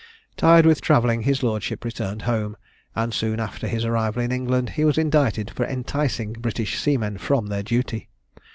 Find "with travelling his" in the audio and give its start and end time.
0.65-1.43